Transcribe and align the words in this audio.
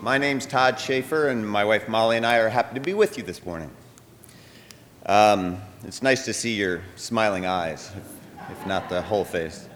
My 0.00 0.16
name's 0.16 0.46
Todd 0.46 0.78
Schaefer, 0.78 1.26
and 1.26 1.46
my 1.46 1.64
wife 1.64 1.88
Molly 1.88 2.16
and 2.16 2.24
I 2.24 2.36
are 2.36 2.48
happy 2.48 2.74
to 2.74 2.80
be 2.80 2.94
with 2.94 3.18
you 3.18 3.24
this 3.24 3.44
morning. 3.44 3.68
Um, 5.06 5.60
it's 5.82 6.02
nice 6.04 6.24
to 6.26 6.32
see 6.32 6.54
your 6.54 6.82
smiling 6.94 7.46
eyes, 7.46 7.90
if, 8.48 8.64
not 8.64 8.88
the 8.88 9.02
whole 9.02 9.24
face. 9.24 9.68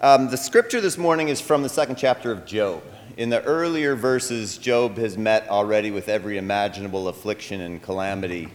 Um, 0.00 0.28
the 0.28 0.36
scripture 0.36 0.80
this 0.80 0.98
morning 0.98 1.28
is 1.28 1.40
from 1.40 1.62
the 1.62 1.68
second 1.68 1.94
chapter 1.94 2.32
of 2.32 2.46
Job. 2.46 2.82
In 3.16 3.30
the 3.30 3.40
earlier 3.44 3.94
verses, 3.94 4.58
Job 4.58 4.96
has 4.96 5.16
met 5.16 5.48
already 5.48 5.92
with 5.92 6.08
every 6.08 6.36
imaginable 6.36 7.06
affliction 7.06 7.60
and 7.60 7.80
calamity, 7.80 8.48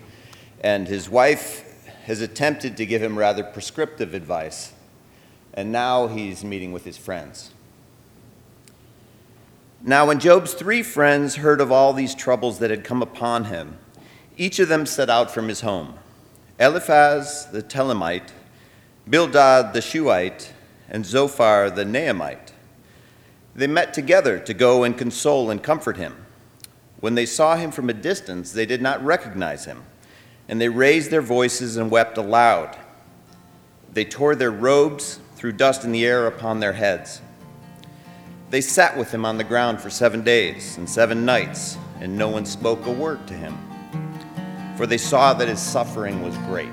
and 0.59 0.85
his 0.85 1.09
wife 1.09 1.88
has 2.03 2.19
attempted 2.19 2.75
to 2.75 2.85
give 2.85 3.01
him 3.01 3.17
rather 3.17 3.41
prescriptive 3.41 4.13
advice, 4.13 4.73
and 5.53 5.71
now 5.71 6.07
he's 6.07 6.44
meeting 6.44 6.73
with 6.73 6.83
his 6.83 6.97
friends. 6.97 7.51
Now, 9.85 10.07
when 10.07 10.21
Job's 10.21 10.53
three 10.53 10.81
friends 10.81 11.35
heard 11.35 11.59
of 11.59 11.69
all 11.69 11.91
these 11.91 12.16
troubles 12.16 12.59
that 12.59 12.69
had 12.69 12.85
come 12.85 13.01
upon 13.01 13.45
him, 13.45 13.77
each 14.38 14.59
of 14.59 14.69
them 14.69 14.85
set 14.85 15.09
out 15.09 15.29
from 15.29 15.49
his 15.49 15.59
home 15.59 15.95
Eliphaz 16.57 17.47
the 17.51 17.61
Temanite, 17.61 18.31
Bildad 19.09 19.73
the 19.73 19.81
Shuhite, 19.81 20.53
and 20.88 21.05
Zophar 21.05 21.69
the 21.69 21.83
Naamite. 21.83 22.53
They 23.53 23.67
met 23.67 23.94
together 23.94 24.39
to 24.39 24.53
go 24.53 24.85
and 24.85 24.97
console 24.97 25.49
and 25.49 25.61
comfort 25.61 25.97
him. 25.97 26.15
When 27.01 27.15
they 27.15 27.25
saw 27.25 27.57
him 27.57 27.69
from 27.69 27.89
a 27.89 27.94
distance, 27.94 28.53
they 28.53 28.65
did 28.65 28.81
not 28.81 29.03
recognize 29.03 29.65
him, 29.65 29.83
and 30.47 30.61
they 30.61 30.69
raised 30.69 31.11
their 31.11 31.21
voices 31.21 31.75
and 31.75 31.91
wept 31.91 32.17
aloud. 32.17 32.77
They 33.91 34.05
tore 34.05 34.35
their 34.35 34.50
robes, 34.50 35.19
threw 35.35 35.51
dust 35.51 35.83
in 35.83 35.91
the 35.91 36.05
air 36.05 36.25
upon 36.25 36.61
their 36.61 36.73
heads. 36.73 37.19
They 38.53 38.61
sat 38.61 38.95
with 38.95 39.11
him 39.11 39.25
on 39.25 39.39
the 39.39 39.43
ground 39.43 39.81
for 39.81 39.89
seven 39.89 40.21
days 40.21 40.77
and 40.77 40.87
seven 40.87 41.25
nights, 41.25 41.75
and 41.99 42.15
no 42.15 42.29
one 42.29 42.45
spoke 42.45 42.85
a 42.85 42.91
word 42.91 43.25
to 43.29 43.33
him, 43.33 43.57
for 44.77 44.85
they 44.85 44.99
saw 44.99 45.33
that 45.33 45.47
his 45.47 45.59
suffering 45.59 46.21
was 46.21 46.37
great. 46.49 46.69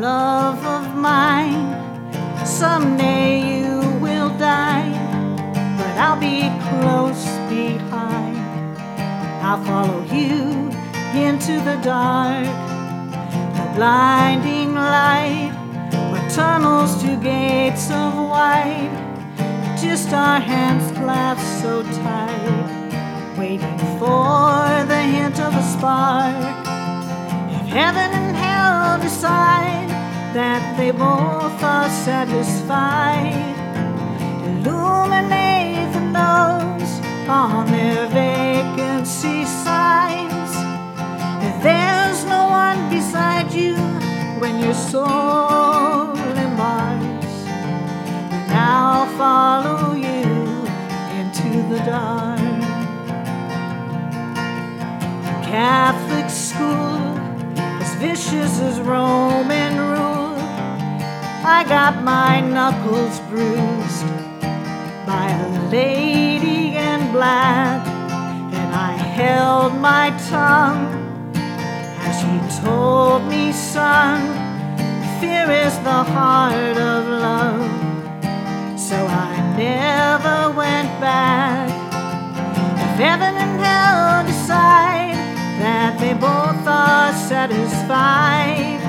Love 0.00 0.58
of 0.66 0.96
mine, 0.96 2.44
someday 2.44 3.60
you 3.60 3.78
will 4.00 4.36
die, 4.36 4.90
but 5.78 5.96
I'll 5.96 6.18
be 6.18 6.50
close 6.68 7.24
behind. 7.48 8.36
I'll 9.46 9.64
follow 9.64 10.02
you 10.12 10.72
into 11.14 11.62
the 11.62 11.78
dark, 11.84 12.46
the 13.54 13.72
blinding 13.76 14.74
light, 14.74 15.52
where 16.10 16.30
tunnels 16.30 17.00
to 17.04 17.16
gates 17.22 17.92
of 17.92 18.12
white 18.16 18.99
just 19.82 20.12
our 20.12 20.38
hands 20.38 20.92
clasped 20.92 21.62
so 21.62 21.82
tight, 21.82 23.38
waiting 23.38 23.78
for 23.98 24.84
the 24.86 25.02
hint 25.14 25.40
of 25.40 25.54
a 25.54 25.62
spark. 25.62 26.66
If 27.50 27.66
heaven 27.68 28.10
and 28.12 28.36
hell 28.36 29.00
decide 29.00 29.88
that 30.34 30.76
they 30.76 30.90
both 30.90 31.62
are 31.62 31.88
satisfied, 31.88 33.32
illuminate 34.44 35.90
the 35.94 36.04
no's 36.18 36.92
on 37.26 37.66
their 37.68 38.06
vacancy 38.08 39.46
signs. 39.46 40.52
If 41.48 41.62
there's 41.62 42.24
no 42.26 42.48
one 42.48 42.90
beside 42.90 43.50
you 43.52 43.76
when 44.40 44.58
your 44.58 44.74
soul 44.74 46.14
embarks 46.36 47.10
I'll 48.52 49.06
follow 49.16 49.39
school 56.30 57.18
as 57.82 57.94
vicious 57.96 58.60
as 58.60 58.80
Roman 58.80 59.76
rule. 59.76 60.36
I 61.42 61.64
got 61.68 62.04
my 62.04 62.40
knuckles 62.40 63.18
bruised 63.28 64.06
by 65.06 65.30
a 65.30 65.70
lady 65.70 66.76
in 66.76 67.12
black, 67.12 67.86
and 68.52 68.74
I 68.74 68.92
held 68.92 69.74
my 69.74 70.10
tongue 70.28 70.86
as 72.06 72.14
she 72.20 72.62
told 72.62 73.24
me, 73.24 73.52
son, 73.52 74.20
fear 75.20 75.50
is 75.50 75.76
the 75.78 76.02
heart 76.14 76.76
of 76.76 77.08
love. 77.26 77.70
So 78.78 78.96
I 79.06 79.32
never 79.56 80.56
went 80.56 80.90
back. 81.00 81.68
If 82.84 82.98
heaven 82.98 83.34
and 83.36 83.60
hell 83.60 84.39
that 85.60 85.98
they 86.00 86.14
both 86.14 86.66
are 86.66 87.12
satisfied, 87.12 88.80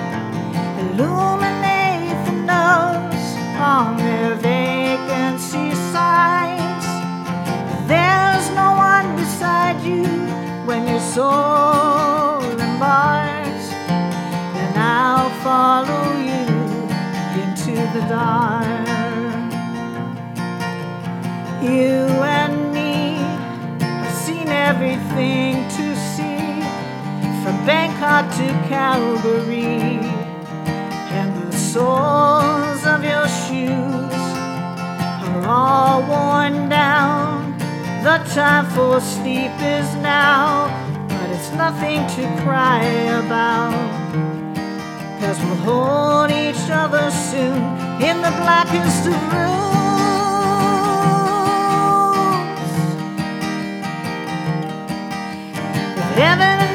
illuminate 0.80 2.16
the 2.26 2.32
no's 2.48 3.28
on 3.60 3.98
their 3.98 4.36
vacancy 4.36 5.76
signs. 5.92 6.86
There's 7.92 8.48
no 8.56 8.72
one 8.92 9.16
beside 9.18 9.84
you 9.84 10.08
when 10.66 10.88
your 10.88 11.02
soul 11.02 12.40
embarks, 12.68 13.68
then 14.56 14.74
I'll 14.78 15.30
follow 15.44 16.06
you 16.30 16.46
into 17.44 17.76
the 17.96 18.04
dark. 18.08 18.88
You 21.62 22.08
and 22.40 22.74
me 22.74 23.18
have 23.84 24.16
seen 24.16 24.48
everything 24.48 25.68
to 25.68 25.76
see, 25.76 25.91
from 27.44 27.66
Bangkok 27.66 28.30
to 28.36 28.48
Calgary, 28.70 30.00
and 31.18 31.52
the 31.52 31.58
soles 31.58 32.86
of 32.86 33.04
your 33.04 33.28
shoes 33.28 34.14
are 35.28 35.46
all 35.48 36.04
worn 36.04 36.70
down. 36.70 37.58
The 38.04 38.18
time 38.36 38.66
for 38.68 39.00
sleep 39.00 39.52
is 39.60 39.96
now, 39.96 40.70
but 41.08 41.30
it's 41.32 41.52
nothing 41.54 42.06
to 42.16 42.44
cry 42.44 42.84
about. 43.24 43.74
Cause 45.20 45.40
we'll 45.40 45.56
hold 45.66 46.32
each 46.32 46.70
other 46.70 47.10
soon 47.10 47.58
in 48.02 48.18
the 48.22 48.34
blackest 48.44 49.08
of 49.08 49.34
rooms. 49.34 49.72
If 55.98 56.16
heaven 56.18 56.71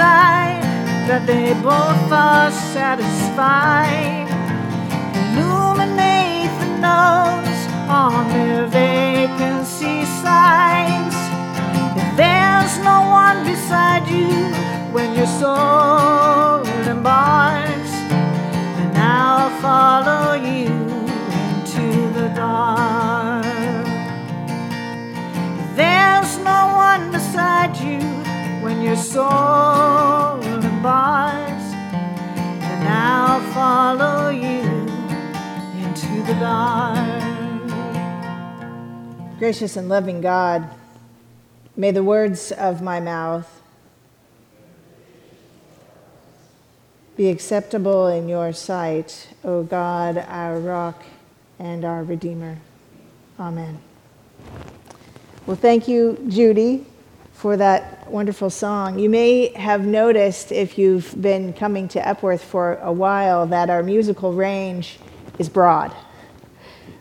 and 0.00 0.60
decide 0.60 1.08
that 1.08 1.26
they 1.26 1.52
both 1.54 2.12
are 2.12 2.50
satisfied, 2.50 4.28
illuminate 5.36 6.52
the 6.60 6.70
no's 6.78 7.60
on 7.88 8.28
their 8.28 8.66
vacancy 8.66 10.04
signs. 10.22 11.14
If 11.96 12.16
there's 12.16 12.78
no 12.78 12.98
one 13.10 13.44
beside 13.44 14.08
you 14.08 14.54
when 14.92 15.14
your 15.14 15.26
soul 15.26 16.64
embarks, 16.88 17.92
then 18.76 18.96
I'll 18.96 19.50
follow 19.60 20.34
you 20.34 20.70
into 21.50 22.12
the 22.12 22.28
dark. 22.34 22.79
Soul 29.00 30.40
embarks, 30.42 31.70
then 31.72 32.86
I'll 32.86 33.40
follow 33.52 34.28
you 34.28 34.60
into 35.82 36.22
the 36.26 36.34
dark. 36.38 36.98
Gracious 39.38 39.76
and 39.76 39.88
loving 39.88 40.20
God, 40.20 40.68
may 41.76 41.90
the 41.92 42.04
words 42.04 42.52
of 42.52 42.82
my 42.82 43.00
mouth 43.00 43.48
be 47.16 47.28
acceptable 47.28 48.06
in 48.06 48.28
your 48.28 48.52
sight, 48.52 49.28
O 49.44 49.62
God, 49.62 50.18
our 50.28 50.58
rock 50.58 51.02
and 51.58 51.84
our 51.84 52.04
Redeemer. 52.04 52.58
Amen. 53.38 53.78
Well, 55.46 55.56
thank 55.56 55.88
you, 55.88 56.22
Judy, 56.28 56.86
for 57.40 57.56
that 57.56 58.06
wonderful 58.10 58.50
song. 58.50 58.98
You 58.98 59.08
may 59.08 59.48
have 59.54 59.86
noticed, 59.86 60.52
if 60.52 60.76
you've 60.76 61.18
been 61.22 61.54
coming 61.54 61.88
to 61.88 62.06
Epworth 62.06 62.44
for 62.44 62.74
a 62.82 62.92
while, 62.92 63.46
that 63.46 63.70
our 63.70 63.82
musical 63.82 64.34
range 64.34 64.98
is 65.38 65.48
broad. 65.48 65.90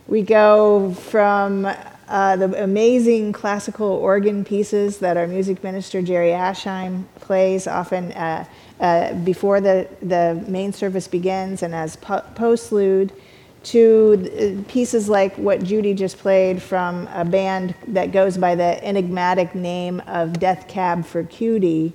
We 0.08 0.22
go 0.22 0.94
from 0.94 1.66
uh, 1.66 2.38
the 2.38 2.64
amazing 2.64 3.34
classical 3.34 3.88
organ 3.88 4.46
pieces 4.46 5.00
that 5.00 5.18
our 5.18 5.28
music 5.28 5.62
minister 5.62 6.02
Jerry 6.02 6.30
Ashheim 6.30 7.04
plays 7.20 7.68
often 7.68 8.14
uh, 8.14 8.46
uh, 8.80 9.16
before 9.16 9.60
the, 9.60 9.90
the 10.02 10.42
main 10.48 10.72
service 10.72 11.10
begins 11.10 11.64
and 11.64 11.76
as 11.76 11.98
po- 11.98 12.24
postlude, 12.36 13.12
to 13.64 14.64
pieces 14.68 15.10
like 15.10 15.36
what 15.36 15.64
Judy 15.64 15.94
just 15.94 16.18
played 16.18 16.62
from 16.62 17.08
a 17.08 17.26
band 17.26 17.76
that 17.88 18.12
goes 18.12 18.38
by 18.38 18.56
the 18.56 18.84
enigmatic 18.84 19.54
name 19.54 20.02
of 20.08 20.40
Death 20.40 20.68
Cab 20.68 21.06
for 21.06 21.24
Cutie, 21.24 21.94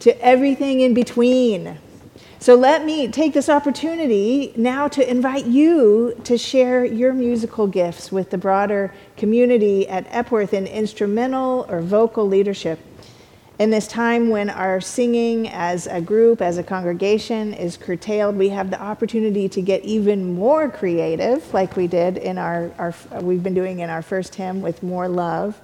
to 0.00 0.20
everything 0.22 0.80
in 0.80 0.94
between. 0.94 1.78
So 2.38 2.54
let 2.54 2.84
me 2.84 3.08
take 3.08 3.32
this 3.32 3.48
opportunity 3.48 4.52
now 4.54 4.86
to 4.88 5.10
invite 5.10 5.46
you 5.46 6.20
to 6.24 6.36
share 6.36 6.84
your 6.84 7.14
musical 7.14 7.66
gifts 7.66 8.12
with 8.12 8.30
the 8.30 8.36
broader 8.36 8.92
community 9.16 9.88
at 9.88 10.06
Epworth 10.10 10.52
in 10.52 10.66
instrumental 10.66 11.64
or 11.70 11.80
vocal 11.80 12.28
leadership. 12.28 12.78
In 13.56 13.70
this 13.70 13.86
time 13.86 14.30
when 14.30 14.50
our 14.50 14.80
singing 14.80 15.48
as 15.48 15.86
a 15.86 16.00
group, 16.00 16.42
as 16.42 16.58
a 16.58 16.62
congregation, 16.64 17.54
is 17.54 17.76
curtailed, 17.76 18.34
we 18.34 18.48
have 18.48 18.68
the 18.68 18.82
opportunity 18.82 19.48
to 19.48 19.62
get 19.62 19.84
even 19.84 20.34
more 20.34 20.68
creative, 20.68 21.54
like 21.54 21.76
we 21.76 21.86
did 21.86 22.18
in 22.18 22.36
our, 22.36 22.72
our 22.78 23.20
we've 23.20 23.44
been 23.44 23.54
doing 23.54 23.78
in 23.78 23.90
our 23.90 24.02
first 24.02 24.34
hymn 24.34 24.60
with 24.60 24.82
more 24.82 25.06
love, 25.06 25.60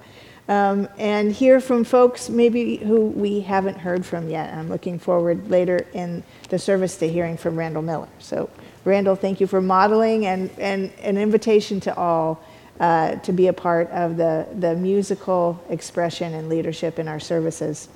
um, 0.47 0.87
and 0.97 1.33
hear 1.33 1.59
from 1.59 1.83
folks 1.83 2.29
maybe 2.29 2.77
who 2.77 3.07
we 3.07 3.41
haven't 3.41 3.79
heard 3.79 4.05
from 4.05 4.29
yet. 4.29 4.53
I'm 4.53 4.69
looking 4.69 4.97
forward 4.97 5.49
later 5.49 5.85
in 5.91 6.23
the 6.47 6.57
service 6.57 6.95
to 6.99 7.09
hearing 7.09 7.35
from 7.35 7.57
Randall 7.57 7.81
Miller. 7.81 8.07
So, 8.19 8.49
Randall, 8.85 9.17
thank 9.17 9.41
you 9.41 9.47
for 9.47 9.61
modeling 9.61 10.25
and, 10.25 10.49
and 10.57 10.93
an 11.01 11.17
invitation 11.17 11.81
to 11.81 11.95
all 11.97 12.41
uh, 12.81 13.15
to 13.17 13.31
be 13.31 13.45
a 13.45 13.53
part 13.53 13.87
of 13.91 14.17
the, 14.17 14.47
the 14.57 14.75
musical 14.75 15.63
expression 15.69 16.33
and 16.33 16.49
leadership 16.49 16.97
in 16.97 17.07
our 17.07 17.19
services. 17.19 17.89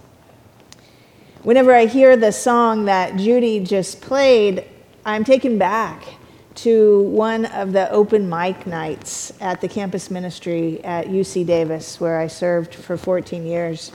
Whenever 1.41 1.73
I 1.73 1.87
hear 1.87 2.15
the 2.15 2.31
song 2.31 2.85
that 2.85 3.15
Judy 3.17 3.59
just 3.61 3.99
played, 3.99 4.63
I'm 5.03 5.23
taken 5.23 5.57
back 5.57 6.03
to 6.57 7.01
one 7.01 7.45
of 7.45 7.73
the 7.73 7.89
open 7.89 8.29
mic 8.29 8.67
nights 8.67 9.33
at 9.41 9.59
the 9.59 9.67
campus 9.67 10.11
ministry 10.11 10.83
at 10.83 11.07
UC 11.07 11.47
Davis, 11.47 11.99
where 11.99 12.19
I 12.19 12.27
served 12.27 12.75
for 12.75 12.95
14 12.95 13.43
years. 13.43 13.91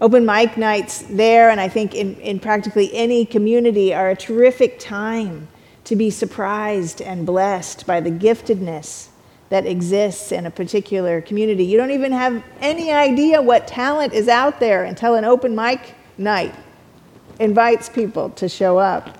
Open 0.00 0.24
mic 0.24 0.56
nights 0.56 1.02
there, 1.10 1.50
and 1.50 1.60
I 1.60 1.66
think 1.66 1.92
in, 1.92 2.14
in 2.20 2.38
practically 2.38 2.94
any 2.94 3.26
community, 3.26 3.92
are 3.92 4.10
a 4.10 4.16
terrific 4.16 4.78
time 4.78 5.48
to 5.82 5.96
be 5.96 6.08
surprised 6.08 7.02
and 7.02 7.26
blessed 7.26 7.84
by 7.84 8.00
the 8.00 8.10
giftedness 8.12 9.08
that 9.54 9.66
exists 9.66 10.32
in 10.32 10.46
a 10.46 10.50
particular 10.50 11.20
community. 11.20 11.64
You 11.64 11.78
don't 11.78 11.92
even 11.92 12.10
have 12.10 12.42
any 12.60 12.90
idea 12.90 13.40
what 13.40 13.68
talent 13.68 14.12
is 14.12 14.26
out 14.26 14.58
there 14.58 14.82
until 14.82 15.14
an 15.14 15.24
open 15.24 15.54
mic 15.54 15.94
night 16.18 16.52
invites 17.38 17.88
people 17.88 18.30
to 18.30 18.48
show 18.48 18.78
up. 18.78 19.16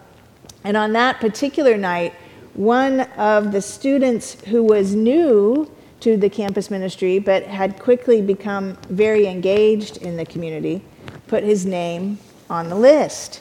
And 0.65 0.77
on 0.77 0.93
that 0.95 1.21
particular 1.21 1.77
night, 1.77 2.15
one 2.55 3.03
of 3.17 3.53
the 3.53 3.63
students 3.63 4.35
who 4.47 4.65
was 4.65 4.97
new 4.97 5.71
to 6.01 6.17
the 6.17 6.29
campus 6.29 6.69
ministry 6.69 7.21
but 7.21 7.45
had 7.45 7.79
quickly 7.79 8.21
become 8.21 8.77
very 8.91 9.29
engaged 9.29 9.99
in 9.99 10.17
the 10.17 10.27
community 10.27 10.83
put 11.29 11.45
his 11.45 11.65
name 11.65 12.19
on 12.51 12.69
the 12.69 12.75
list. 12.75 13.41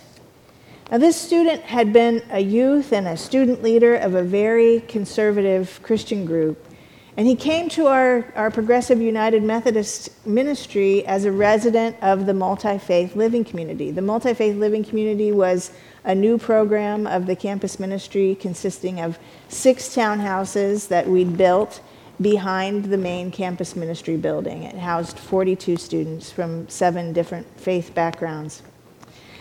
Now, 0.92 1.00
this 1.00 1.20
student 1.20 1.64
had 1.64 1.92
been 1.92 2.22
a 2.30 2.40
youth 2.40 2.94
and 2.94 3.08
a 3.08 3.18
student 3.18 3.64
leader 3.64 3.96
of 3.96 4.14
a 4.14 4.22
very 4.22 4.82
conservative 4.82 5.80
Christian 5.82 6.24
group 6.24 6.68
and 7.16 7.28
he 7.28 7.36
came 7.36 7.70
to 7.70 7.86
our, 7.88 8.26
our 8.36 8.50
Progressive 8.50 9.00
United 9.00 9.44
Methodist 9.44 10.10
ministry 10.26 11.06
as 11.06 11.26
a 11.26 11.32
resident 11.32 11.96
of 12.02 12.26
the 12.26 12.34
Multi 12.34 12.80
Faith 12.80 13.16
Living 13.16 13.46
Community. 13.46 13.92
The 13.92 14.02
Multi 14.02 14.34
Faith 14.34 14.58
Living 14.58 14.84
Community 14.84 15.32
was 15.32 15.72
a 16.04 16.16
new 16.16 16.40
program 16.40 17.06
of 17.06 17.28
the 17.28 17.36
campus 17.36 17.80
ministry 17.80 18.36
consisting 18.36 19.00
of 19.00 19.20
six 19.48 19.96
townhouses 19.96 20.88
that 20.88 21.08
we'd 21.08 21.38
built 21.38 21.82
behind 22.20 22.86
the 22.86 22.98
main 22.98 23.30
campus 23.30 23.76
ministry 23.76 24.18
building. 24.18 24.64
It 24.64 24.76
housed 24.76 25.20
42 25.20 25.78
students 25.78 26.32
from 26.32 26.68
seven 26.68 27.14
different 27.14 27.60
faith 27.60 27.94
backgrounds. 27.94 28.64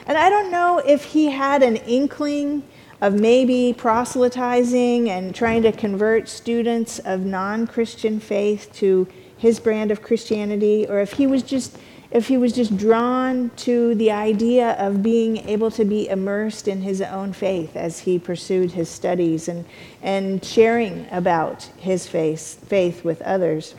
And 0.07 0.19
I 0.19 0.29
don't 0.29 0.51
know 0.51 0.79
if 0.79 1.05
he 1.05 1.31
had 1.31 1.63
an 1.63 1.77
inkling 1.77 2.65
of 3.03 3.15
maybe 3.15 3.75
proselytizing 3.77 5.11
and 5.11 5.35
trying 5.35 5.61
to 5.65 5.73
convert 5.73 6.29
students 6.29 7.01
of 7.01 7.27
non 7.27 7.67
Christian 7.67 8.21
faith 8.21 8.71
to 8.75 9.09
his 9.37 9.59
brand 9.59 9.91
of 9.91 10.01
Christianity, 10.03 10.87
or 10.89 11.01
if 11.01 11.15
he 11.15 11.27
was 11.27 11.43
just 11.43 11.77
if 12.13 12.29
he 12.29 12.37
was 12.37 12.53
just 12.53 12.77
drawn 12.77 13.51
to 13.57 13.95
the 13.95 14.11
idea 14.11 14.73
of 14.73 15.03
being 15.03 15.39
able 15.49 15.71
to 15.71 15.85
be 15.85 16.09
immersed 16.09 16.69
in 16.69 16.83
his 16.83 17.01
own 17.01 17.33
faith 17.33 17.75
as 17.75 18.01
he 18.01 18.19
pursued 18.19 18.71
his 18.71 18.89
studies 18.91 19.49
and, 19.49 19.65
and 20.03 20.45
sharing 20.45 21.07
about 21.11 21.63
his 21.79 22.07
faith, 22.07 22.63
faith 22.69 23.03
with 23.03 23.23
others. 23.23 23.75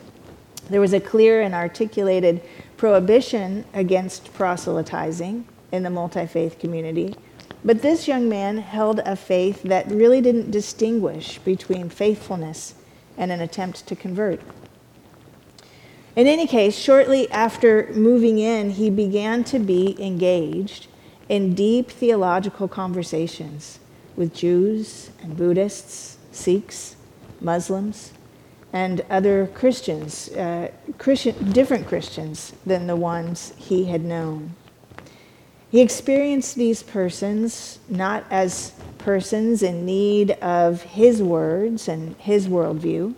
There 0.68 0.80
was 0.80 0.92
a 0.92 1.00
clear 1.00 1.42
and 1.42 1.54
articulated 1.54 2.42
prohibition 2.76 3.64
against 3.72 4.34
proselytizing 4.34 5.46
in 5.70 5.82
the 5.84 5.90
multi 5.90 6.26
faith 6.26 6.58
community. 6.58 7.14
But 7.64 7.80
this 7.80 8.06
young 8.06 8.28
man 8.28 8.58
held 8.58 8.98
a 9.00 9.16
faith 9.16 9.62
that 9.62 9.90
really 9.90 10.20
didn't 10.20 10.50
distinguish 10.50 11.38
between 11.38 11.88
faithfulness 11.88 12.74
and 13.16 13.32
an 13.32 13.40
attempt 13.40 13.86
to 13.86 13.96
convert. 13.96 14.40
In 16.14 16.26
any 16.26 16.46
case, 16.46 16.76
shortly 16.76 17.30
after 17.30 17.90
moving 17.92 18.38
in, 18.38 18.70
he 18.70 18.90
began 18.90 19.44
to 19.44 19.58
be 19.58 19.96
engaged 19.98 20.86
in 21.28 21.54
deep 21.54 21.90
theological 21.90 22.68
conversations 22.68 23.80
with 24.14 24.34
Jews 24.34 25.10
and 25.22 25.36
Buddhists, 25.36 26.18
Sikhs, 26.30 26.96
Muslims, 27.40 28.12
and 28.72 29.04
other 29.08 29.48
Christians, 29.54 30.28
uh, 30.30 30.68
Christian, 30.98 31.52
different 31.52 31.86
Christians 31.86 32.52
than 32.66 32.86
the 32.86 32.96
ones 32.96 33.54
he 33.56 33.86
had 33.86 34.04
known. 34.04 34.54
He 35.74 35.80
experienced 35.80 36.54
these 36.54 36.84
persons 36.84 37.80
not 37.88 38.24
as 38.30 38.74
persons 38.98 39.60
in 39.60 39.84
need 39.84 40.30
of 40.40 40.82
his 40.82 41.20
words 41.20 41.88
and 41.88 42.14
his 42.16 42.46
worldview 42.46 43.16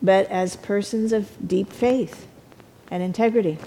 but 0.00 0.26
as 0.30 0.56
persons 0.56 1.12
of 1.12 1.30
deep 1.46 1.70
faith 1.70 2.26
and 2.90 3.02
integrity. 3.02 3.58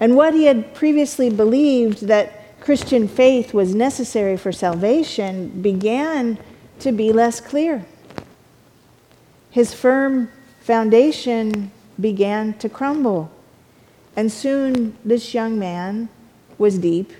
And 0.00 0.16
what 0.16 0.34
he 0.34 0.46
had 0.46 0.74
previously 0.74 1.30
believed 1.30 2.08
that 2.08 2.58
Christian 2.58 3.06
faith 3.06 3.54
was 3.54 3.72
necessary 3.72 4.36
for 4.36 4.50
salvation 4.50 5.62
began 5.62 6.40
to 6.80 6.90
be 6.90 7.12
less 7.12 7.40
clear. 7.40 7.86
His 9.52 9.72
firm 9.72 10.28
foundation 10.58 11.70
began 12.00 12.54
to 12.54 12.68
crumble, 12.68 13.30
and 14.16 14.32
soon 14.32 14.96
this 15.04 15.32
young 15.34 15.56
man 15.56 16.08
was 16.58 16.78
deep 16.78 17.12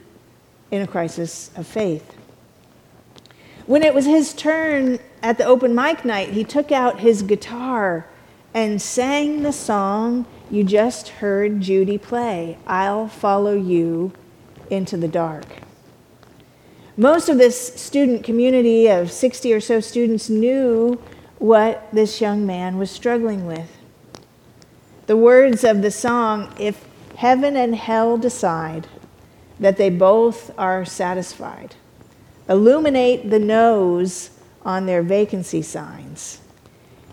in 0.71 0.83
a 0.83 0.87
crisis 0.87 1.51
of 1.57 1.67
faith. 1.67 2.15
When 3.67 3.83
it 3.83 3.95
was 3.95 4.07
his 4.07 4.35
turn 4.35 4.99
at 5.23 5.39
the 5.39 5.45
open 5.45 5.75
mic 5.75 6.05
night, 6.05 6.31
he 6.31 6.45
took 6.45 6.73
out 6.73 7.01
his 7.01 7.23
guitar 7.23 8.07
and 8.55 8.81
sang 8.81 9.43
the 9.43 9.53
song 9.53 10.27
you 10.51 10.65
just 10.65 11.09
heard 11.09 11.61
Judy 11.61 11.99
play 11.99 12.59
I'll 12.67 13.09
Follow 13.09 13.55
You 13.55 14.13
into 14.71 14.97
the 14.97 15.09
Dark. 15.09 15.45
Most 16.97 17.29
of 17.29 17.39
this 17.39 17.75
student 17.75 18.25
community 18.25 18.89
of 18.89 19.13
60 19.13 19.53
or 19.53 19.61
so 19.61 19.81
students 19.81 20.29
knew 20.29 21.01
what 21.39 21.87
this 21.93 22.21
young 22.21 22.45
man 22.45 22.79
was 22.79 22.91
struggling 22.91 23.47
with. 23.47 23.71
The 25.07 25.17
words 25.17 25.63
of 25.63 25.83
the 25.83 25.91
song, 25.91 26.53
If 26.59 26.85
heaven 27.17 27.57
and 27.57 27.75
hell 27.75 28.19
decide 28.19 28.89
that 29.61 29.77
they 29.77 29.91
both 29.91 30.51
are 30.59 30.85
satisfied, 30.85 31.75
illuminate 32.49 33.31
the 33.31 33.39
no's 33.39 34.31
on 34.65 34.87
their 34.87 35.03
vacancy 35.03 35.63
signs. 35.63 36.41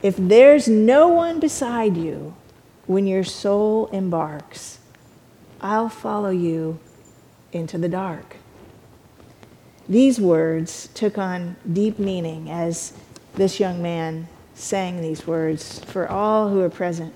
If 0.02 0.16
there's 0.18 0.68
no 0.68 1.08
one 1.08 1.40
beside 1.40 1.98
you 1.98 2.36
when 2.86 3.08
your 3.08 3.24
soul 3.24 3.88
embarks, 3.88 4.80
I'll 5.62 5.90
follow 5.90 6.30
you 6.30 6.80
into 7.52 7.78
the 7.78 7.90
dark. 7.90 8.38
These 9.88 10.20
words 10.20 10.90
took 10.94 11.18
on 11.18 11.56
deep 11.72 11.98
meaning 11.98 12.50
as 12.50 12.94
this 13.36 13.60
young 13.60 13.82
man 13.82 14.28
sang 14.54 15.02
these 15.02 15.28
words 15.28 15.80
for 15.86 16.08
all 16.10 16.50
who 16.50 16.60
were 16.60 16.70
present. 16.70 17.14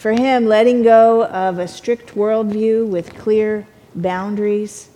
For 0.00 0.12
him, 0.12 0.46
letting 0.46 0.82
go 0.82 1.26
of 1.26 1.58
a 1.58 1.68
strict 1.68 2.14
worldview 2.14 2.88
with 2.88 3.14
clear 3.16 3.66
boundaries 3.94 4.88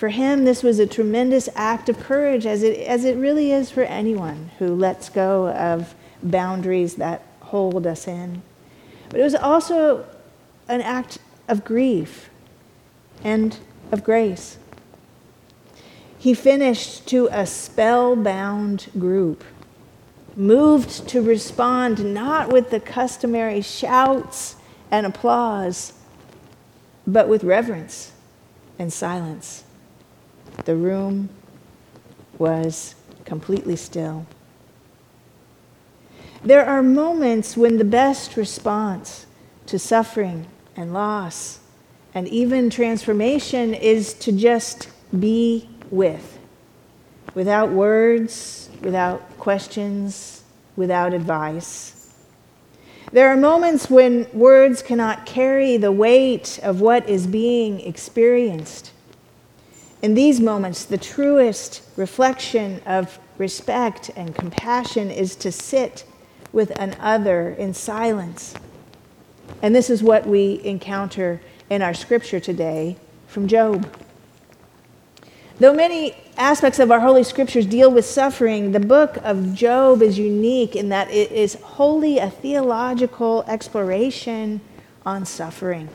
for 0.00 0.08
him, 0.08 0.46
this 0.46 0.62
was 0.62 0.78
a 0.78 0.86
tremendous 0.86 1.48
act 1.54 1.90
of 1.90 1.98
courage, 2.00 2.46
as 2.46 2.62
it, 2.62 2.78
as 2.80 3.04
it 3.04 3.18
really 3.18 3.52
is 3.52 3.70
for 3.70 3.82
anyone 3.82 4.50
who 4.58 4.74
lets 4.74 5.10
go 5.10 5.50
of 5.50 5.94
boundaries 6.22 6.94
that 6.94 7.22
hold 7.40 7.86
us 7.86 8.08
in. 8.08 8.40
But 9.10 9.20
it 9.20 9.22
was 9.22 9.34
also 9.34 10.06
an 10.68 10.80
act 10.80 11.18
of 11.48 11.66
grief 11.66 12.30
and 13.22 13.58
of 13.92 14.02
grace. 14.02 14.56
He 16.18 16.32
finished 16.32 17.06
to 17.08 17.28
a 17.30 17.44
spellbound 17.44 18.88
group, 18.98 19.44
moved 20.36 21.08
to 21.08 21.20
respond 21.20 22.14
not 22.14 22.52
with 22.52 22.70
the 22.70 22.80
customary 22.80 23.60
shouts 23.60 24.56
and 24.90 25.06
applause, 25.06 25.92
but 27.06 27.28
with 27.28 27.44
reverence 27.44 28.12
and 28.78 28.92
silence. 28.92 29.64
The 30.64 30.76
room 30.76 31.28
was 32.38 32.94
completely 33.24 33.76
still. 33.76 34.26
There 36.42 36.64
are 36.64 36.82
moments 36.82 37.56
when 37.56 37.76
the 37.76 37.84
best 37.84 38.36
response 38.36 39.26
to 39.66 39.78
suffering 39.78 40.46
and 40.74 40.92
loss 40.94 41.60
and 42.14 42.26
even 42.28 42.70
transformation 42.70 43.74
is 43.74 44.14
to 44.14 44.32
just 44.32 44.88
be 45.18 45.68
with, 45.90 46.38
without 47.34 47.70
words, 47.70 48.69
without 48.80 49.38
questions, 49.38 50.42
without 50.76 51.12
advice. 51.12 52.12
There 53.12 53.28
are 53.28 53.36
moments 53.36 53.90
when 53.90 54.26
words 54.32 54.82
cannot 54.82 55.26
carry 55.26 55.76
the 55.76 55.90
weight 55.90 56.60
of 56.62 56.80
what 56.80 57.08
is 57.08 57.26
being 57.26 57.80
experienced. 57.80 58.92
In 60.00 60.14
these 60.14 60.40
moments, 60.40 60.84
the 60.84 60.96
truest 60.96 61.82
reflection 61.96 62.80
of 62.86 63.18
respect 63.36 64.10
and 64.16 64.34
compassion 64.34 65.10
is 65.10 65.34
to 65.36 65.50
sit 65.50 66.04
with 66.52 66.70
an 66.78 66.96
other 67.00 67.50
in 67.50 67.74
silence. 67.74 68.54
And 69.60 69.74
this 69.74 69.90
is 69.90 70.02
what 70.02 70.26
we 70.26 70.60
encounter 70.64 71.40
in 71.68 71.82
our 71.82 71.94
scripture 71.94 72.40
today 72.40 72.96
from 73.26 73.48
Job. 73.48 73.92
Though 75.60 75.74
many 75.74 76.14
aspects 76.38 76.78
of 76.78 76.90
our 76.90 77.00
Holy 77.00 77.22
Scriptures 77.22 77.66
deal 77.66 77.90
with 77.90 78.06
suffering, 78.06 78.72
the 78.72 78.80
book 78.80 79.18
of 79.22 79.54
Job 79.54 80.00
is 80.00 80.18
unique 80.18 80.74
in 80.74 80.88
that 80.88 81.10
it 81.10 81.30
is 81.32 81.56
wholly 81.56 82.16
a 82.16 82.30
theological 82.30 83.44
exploration 83.46 84.62
on 85.04 85.26
suffering. 85.26 85.90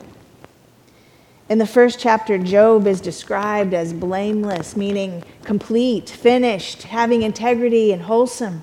In 1.49 1.57
the 1.57 1.65
first 1.65 1.99
chapter, 1.99 2.37
Job 2.37 2.85
is 2.85 3.01
described 3.01 3.73
as 3.73 3.91
blameless, 3.91 4.75
meaning 4.75 5.23
complete, 5.43 6.11
finished, 6.11 6.83
having 6.83 7.23
integrity, 7.23 7.91
and 7.91 8.03
wholesome. 8.03 8.61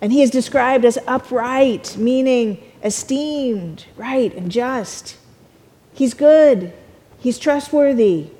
And 0.00 0.12
he 0.12 0.20
is 0.20 0.30
described 0.30 0.84
as 0.84 0.98
upright, 1.06 1.96
meaning 1.96 2.60
esteemed, 2.82 3.86
right, 3.96 4.34
and 4.34 4.50
just. 4.50 5.16
He's 5.94 6.12
good, 6.12 6.72
he's 7.20 7.38
trustworthy, 7.38 8.30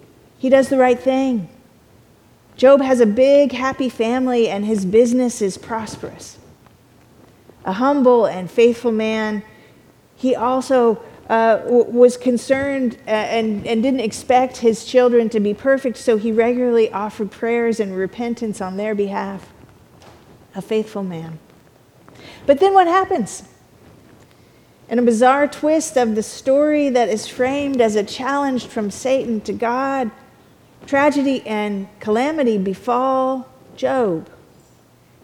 he 0.42 0.49
does 0.49 0.70
the 0.70 0.76
right 0.76 0.99
thing. 0.99 1.49
Job 2.56 2.80
has 2.80 2.99
a 2.99 3.06
big, 3.06 3.52
happy 3.52 3.88
family, 3.88 4.49
and 4.49 4.64
his 4.64 4.84
business 4.84 5.40
is 5.40 5.56
prosperous. 5.56 6.37
A 7.64 7.75
humble 7.75 8.26
and 8.26 8.50
faithful 8.50 8.90
man, 8.90 9.44
he 10.16 10.34
also 10.34 11.00
uh, 11.28 11.61
was 11.66 12.16
concerned 12.16 12.99
uh, 13.06 13.11
and, 13.11 13.64
and 13.68 13.84
didn't 13.84 14.00
expect 14.00 14.56
his 14.56 14.84
children 14.84 15.28
to 15.28 15.38
be 15.38 15.54
perfect, 15.54 15.96
so 15.96 16.16
he 16.16 16.32
regularly 16.32 16.90
offered 16.90 17.30
prayers 17.30 17.78
and 17.78 17.96
repentance 17.96 18.61
on 18.61 18.76
their 18.76 18.96
behalf. 18.96 19.49
A 20.56 20.61
faithful 20.61 21.04
man. 21.04 21.38
But 22.46 22.58
then 22.58 22.75
what 22.75 22.88
happens? 22.88 23.44
In 24.88 24.99
a 24.99 25.02
bizarre 25.02 25.46
twist 25.46 25.96
of 25.96 26.16
the 26.16 26.22
story 26.25 26.88
that 26.88 27.08
is 27.08 27.28
framed 27.28 27.80
as 27.80 27.94
a 27.94 28.02
challenge 28.02 28.66
from 28.66 28.90
Satan 28.90 29.40
to 29.42 29.52
God, 29.52 30.11
tragedy 30.87 31.47
and 31.47 31.89
calamity 32.01 32.59
befall 32.59 33.49
Job. 33.77 34.29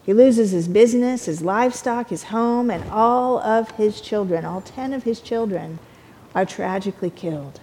He 0.03 0.13
loses 0.13 0.51
his 0.51 0.67
business, 0.67 1.25
his 1.25 1.41
livestock, 1.41 2.09
his 2.09 2.23
home, 2.23 2.71
and 2.71 2.89
all 2.89 3.39
of 3.39 3.71
his 3.71 4.01
children, 4.01 4.43
all 4.45 4.61
10 4.61 4.93
of 4.93 5.03
his 5.03 5.21
children, 5.21 5.79
are 6.33 6.45
tragically 6.45 7.09
killed. 7.09 7.59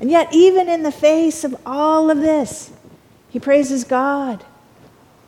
And 0.00 0.10
yet, 0.10 0.28
even 0.32 0.68
in 0.68 0.82
the 0.82 0.92
face 0.92 1.44
of 1.44 1.56
all 1.66 2.10
of 2.10 2.18
this, 2.18 2.72
he 3.28 3.38
praises 3.38 3.84
God 3.84 4.44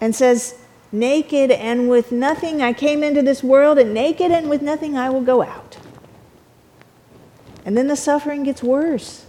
and 0.01 0.15
says, 0.15 0.55
Naked 0.91 1.51
and 1.51 1.91
with 1.91 2.11
nothing 2.11 2.63
I 2.63 2.73
came 2.73 3.03
into 3.03 3.21
this 3.21 3.43
world, 3.43 3.79
and 3.79 3.93
naked 3.93 4.31
and 4.31 4.49
with 4.49 4.63
nothing 4.63 4.97
I 4.97 5.11
will 5.11 5.21
go 5.21 5.43
out. 5.43 5.77
And 7.67 7.77
then 7.77 7.89
the 7.89 7.97
suffering 7.97 8.45
gets 8.45 8.63
worse. 8.63 9.27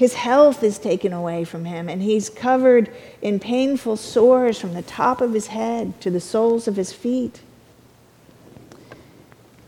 His 0.00 0.14
health 0.14 0.62
is 0.62 0.78
taken 0.78 1.12
away 1.12 1.44
from 1.44 1.66
him, 1.66 1.86
and 1.86 2.00
he's 2.00 2.30
covered 2.30 2.90
in 3.20 3.38
painful 3.38 3.98
sores 3.98 4.58
from 4.58 4.72
the 4.72 4.80
top 4.80 5.20
of 5.20 5.34
his 5.34 5.48
head 5.48 6.00
to 6.00 6.10
the 6.10 6.22
soles 6.22 6.66
of 6.66 6.76
his 6.76 6.90
feet. 6.90 7.42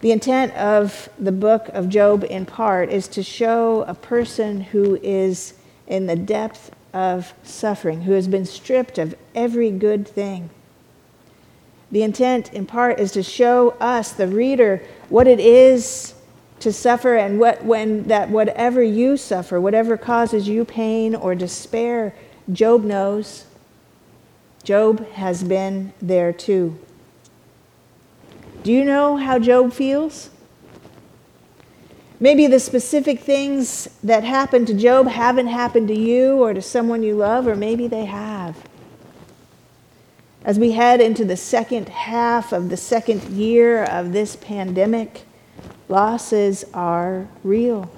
The 0.00 0.10
intent 0.10 0.54
of 0.54 1.10
the 1.18 1.32
book 1.32 1.68
of 1.74 1.90
Job, 1.90 2.24
in 2.24 2.46
part, 2.46 2.88
is 2.88 3.08
to 3.08 3.22
show 3.22 3.82
a 3.82 3.92
person 3.92 4.62
who 4.62 4.98
is 5.02 5.52
in 5.86 6.06
the 6.06 6.16
depth 6.16 6.74
of 6.94 7.34
suffering, 7.42 8.00
who 8.00 8.12
has 8.12 8.26
been 8.26 8.46
stripped 8.46 8.96
of 8.96 9.14
every 9.34 9.70
good 9.70 10.08
thing. 10.08 10.48
The 11.90 12.04
intent, 12.04 12.54
in 12.54 12.64
part, 12.64 12.98
is 12.98 13.12
to 13.12 13.22
show 13.22 13.72
us, 13.80 14.12
the 14.12 14.28
reader, 14.28 14.82
what 15.10 15.26
it 15.26 15.40
is 15.40 16.14
to 16.62 16.72
suffer 16.72 17.16
and 17.16 17.38
what, 17.38 17.64
when 17.64 18.04
that 18.04 18.30
whatever 18.30 18.82
you 18.82 19.16
suffer, 19.16 19.60
whatever 19.60 19.96
causes 19.96 20.48
you 20.48 20.64
pain 20.64 21.14
or 21.14 21.34
despair, 21.34 22.14
Job 22.52 22.84
knows. 22.84 23.46
Job 24.64 25.08
has 25.10 25.42
been 25.42 25.92
there 26.00 26.32
too. 26.32 26.78
Do 28.62 28.72
you 28.72 28.84
know 28.84 29.16
how 29.16 29.38
Job 29.38 29.72
feels? 29.72 30.30
Maybe 32.20 32.46
the 32.46 32.60
specific 32.60 33.18
things 33.18 33.88
that 34.04 34.22
happened 34.22 34.68
to 34.68 34.74
Job 34.74 35.08
haven't 35.08 35.48
happened 35.48 35.88
to 35.88 35.98
you 35.98 36.36
or 36.36 36.54
to 36.54 36.62
someone 36.62 37.02
you 37.02 37.16
love, 37.16 37.48
or 37.48 37.56
maybe 37.56 37.88
they 37.88 38.04
have. 38.04 38.56
As 40.44 40.58
we 40.60 40.72
head 40.72 41.00
into 41.00 41.24
the 41.24 41.36
second 41.36 41.88
half 41.88 42.52
of 42.52 42.68
the 42.68 42.76
second 42.76 43.22
year 43.30 43.82
of 43.82 44.12
this 44.12 44.36
pandemic, 44.36 45.22
losses 45.92 46.64
are 46.72 47.28
real. 47.44 47.88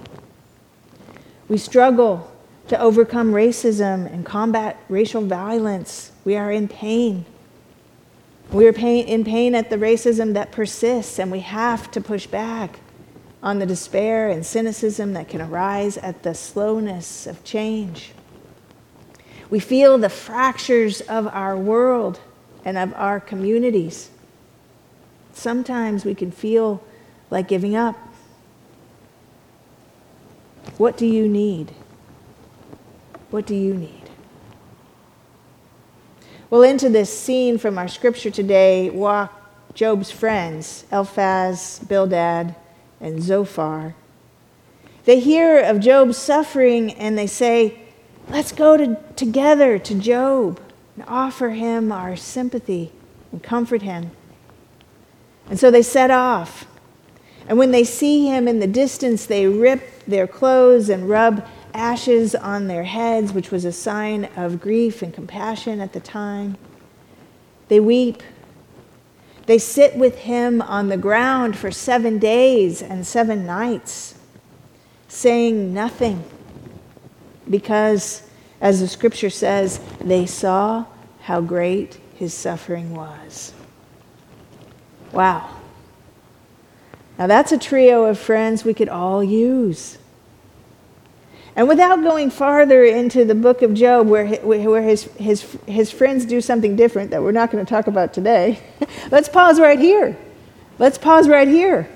We 1.48 1.56
struggle 1.58 2.28
to 2.66 2.80
overcome 2.80 3.32
racism 3.32 4.12
and 4.12 4.26
combat 4.26 4.76
racial 4.88 5.22
violence. 5.22 6.10
We 6.24 6.36
are 6.36 6.50
in 6.50 6.66
pain. 6.66 7.24
We 8.50 8.66
are 8.66 8.72
pain, 8.72 9.06
in 9.06 9.24
pain 9.24 9.54
at 9.54 9.70
the 9.70 9.76
racism 9.76 10.34
that 10.34 10.50
persists, 10.50 11.20
and 11.20 11.30
we 11.30 11.40
have 11.40 11.88
to 11.92 12.00
push 12.00 12.26
back 12.26 12.80
on 13.44 13.60
the 13.60 13.66
despair 13.66 14.28
and 14.28 14.44
cynicism 14.44 15.12
that 15.12 15.28
can 15.28 15.40
arise 15.40 15.96
at 15.98 16.24
the 16.24 16.34
slowness 16.34 17.28
of 17.28 17.44
change. 17.44 18.10
We 19.50 19.60
feel 19.60 19.98
the 19.98 20.08
fractures 20.08 21.00
of 21.02 21.28
our 21.28 21.56
world 21.56 22.18
and 22.64 22.76
of 22.76 22.92
our 22.94 23.20
communities. 23.20 24.10
Sometimes 25.32 26.04
we 26.04 26.16
can 26.16 26.32
feel 26.32 26.82
like 27.34 27.48
giving 27.48 27.74
up. 27.74 27.96
What 30.78 30.96
do 30.96 31.04
you 31.04 31.28
need? 31.28 31.72
What 33.30 33.44
do 33.44 33.56
you 33.56 33.74
need? 33.74 34.08
Well, 36.48 36.62
into 36.62 36.88
this 36.88 37.16
scene 37.16 37.58
from 37.58 37.76
our 37.76 37.88
scripture 37.88 38.30
today 38.30 38.88
walk 38.88 39.32
Job's 39.74 40.12
friends, 40.12 40.84
Eliphaz, 40.92 41.80
Bildad, 41.88 42.54
and 43.00 43.20
Zophar. 43.20 43.96
They 45.04 45.18
hear 45.18 45.58
of 45.58 45.80
Job's 45.80 46.16
suffering 46.16 46.92
and 46.92 47.18
they 47.18 47.26
say, 47.26 47.80
Let's 48.28 48.52
go 48.52 48.76
to, 48.76 48.96
together 49.16 49.80
to 49.80 49.94
Job 49.96 50.60
and 50.94 51.04
offer 51.08 51.50
him 51.50 51.90
our 51.90 52.14
sympathy 52.14 52.92
and 53.32 53.42
comfort 53.42 53.82
him. 53.82 54.12
And 55.50 55.58
so 55.58 55.72
they 55.72 55.82
set 55.82 56.12
off. 56.12 56.68
And 57.48 57.58
when 57.58 57.70
they 57.70 57.84
see 57.84 58.26
him 58.26 58.48
in 58.48 58.60
the 58.60 58.66
distance, 58.66 59.26
they 59.26 59.46
rip 59.46 60.04
their 60.06 60.26
clothes 60.26 60.88
and 60.88 61.08
rub 61.08 61.46
ashes 61.74 62.34
on 62.34 62.68
their 62.68 62.84
heads, 62.84 63.32
which 63.32 63.50
was 63.50 63.64
a 63.64 63.72
sign 63.72 64.26
of 64.36 64.60
grief 64.60 65.02
and 65.02 65.12
compassion 65.12 65.80
at 65.80 65.92
the 65.92 66.00
time. 66.00 66.56
They 67.68 67.80
weep. 67.80 68.22
They 69.46 69.58
sit 69.58 69.96
with 69.96 70.20
him 70.20 70.62
on 70.62 70.88
the 70.88 70.96
ground 70.96 71.56
for 71.58 71.70
seven 71.70 72.18
days 72.18 72.80
and 72.80 73.06
seven 73.06 73.44
nights, 73.44 74.14
saying 75.08 75.74
nothing, 75.74 76.24
because, 77.50 78.22
as 78.60 78.80
the 78.80 78.88
scripture 78.88 79.28
says, 79.28 79.80
they 80.00 80.24
saw 80.24 80.86
how 81.22 81.42
great 81.42 82.00
his 82.14 82.32
suffering 82.32 82.94
was. 82.94 83.52
Wow. 85.12 85.53
Now, 87.18 87.26
that's 87.26 87.52
a 87.52 87.58
trio 87.58 88.04
of 88.04 88.18
friends 88.18 88.64
we 88.64 88.74
could 88.74 88.88
all 88.88 89.22
use. 89.22 89.98
And 91.56 91.68
without 91.68 92.02
going 92.02 92.30
farther 92.30 92.82
into 92.82 93.24
the 93.24 93.34
book 93.34 93.62
of 93.62 93.74
Job, 93.74 94.08
where, 94.08 94.26
where 94.26 94.82
his, 94.82 95.04
his, 95.14 95.56
his 95.66 95.92
friends 95.92 96.24
do 96.24 96.40
something 96.40 96.74
different 96.74 97.12
that 97.12 97.22
we're 97.22 97.32
not 97.32 97.52
going 97.52 97.64
to 97.64 97.68
talk 97.68 97.86
about 97.86 98.12
today, 98.12 98.58
let's 99.12 99.28
pause 99.28 99.60
right 99.60 99.78
here. 99.78 100.16
Let's 100.80 100.98
pause 100.98 101.28
right 101.28 101.46
here. 101.46 101.88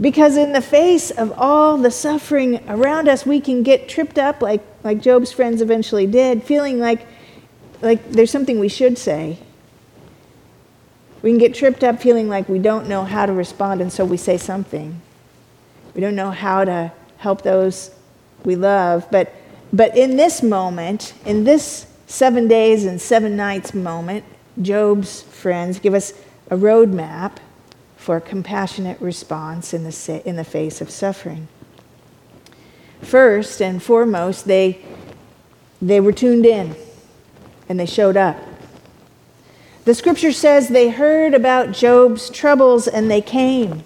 Because 0.00 0.36
in 0.36 0.52
the 0.52 0.60
face 0.60 1.10
of 1.10 1.32
all 1.36 1.76
the 1.76 1.90
suffering 1.90 2.62
around 2.68 3.08
us, 3.08 3.26
we 3.26 3.40
can 3.40 3.64
get 3.64 3.88
tripped 3.88 4.16
up 4.16 4.40
like, 4.40 4.62
like 4.84 5.00
Job's 5.00 5.32
friends 5.32 5.60
eventually 5.60 6.06
did, 6.06 6.44
feeling 6.44 6.78
like, 6.78 7.04
like 7.82 8.12
there's 8.12 8.30
something 8.30 8.60
we 8.60 8.68
should 8.68 8.96
say. 8.96 9.40
We 11.22 11.30
can 11.30 11.38
get 11.38 11.54
tripped 11.54 11.82
up 11.82 12.00
feeling 12.00 12.28
like 12.28 12.48
we 12.48 12.58
don't 12.58 12.88
know 12.88 13.04
how 13.04 13.26
to 13.26 13.32
respond, 13.32 13.80
and 13.80 13.92
so 13.92 14.04
we 14.04 14.16
say 14.16 14.36
something. 14.36 15.00
We 15.94 16.00
don't 16.00 16.14
know 16.14 16.30
how 16.30 16.64
to 16.64 16.92
help 17.16 17.42
those 17.42 17.90
we 18.44 18.54
love. 18.56 19.06
But, 19.10 19.34
but 19.72 19.96
in 19.96 20.16
this 20.16 20.42
moment, 20.42 21.14
in 21.24 21.44
this 21.44 21.86
seven 22.06 22.48
days 22.48 22.84
and 22.84 23.00
seven 23.00 23.36
nights 23.36 23.74
moment, 23.74 24.24
Job's 24.62 25.22
friends 25.22 25.78
give 25.78 25.94
us 25.94 26.12
a 26.50 26.56
roadmap 26.56 27.38
for 27.96 28.16
a 28.16 28.20
compassionate 28.20 29.00
response 29.00 29.74
in 29.74 29.84
the, 29.84 30.22
in 30.24 30.36
the 30.36 30.44
face 30.44 30.80
of 30.80 30.90
suffering. 30.90 31.48
First 33.02 33.60
and 33.60 33.82
foremost, 33.82 34.46
they, 34.46 34.84
they 35.80 36.00
were 36.00 36.12
tuned 36.12 36.46
in 36.46 36.74
and 37.68 37.78
they 37.78 37.86
showed 37.86 38.16
up. 38.16 38.38
The 39.88 39.94
scripture 39.94 40.32
says 40.32 40.68
they 40.68 40.90
heard 40.90 41.32
about 41.32 41.72
Job's 41.72 42.28
troubles 42.28 42.86
and 42.86 43.10
they 43.10 43.22
came. 43.22 43.84